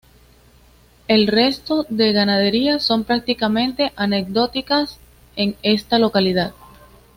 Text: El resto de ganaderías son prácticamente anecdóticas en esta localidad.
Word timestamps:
El 1.07 1.27
resto 1.27 1.85
de 1.89 2.11
ganaderías 2.11 2.83
son 2.83 3.03
prácticamente 3.03 3.93
anecdóticas 3.97 4.99
en 5.35 5.55
esta 5.61 5.99
localidad. 5.99 6.55